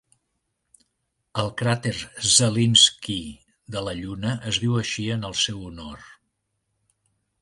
[1.43, 1.91] El cràter
[2.37, 3.27] Zelinskiy
[3.75, 6.09] de la Lluna es diu així en el seu honor.